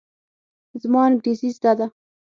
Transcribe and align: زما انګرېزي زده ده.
زما 0.81 1.01
انګرېزي 1.07 1.49
زده 1.57 1.73
ده. 1.79 1.85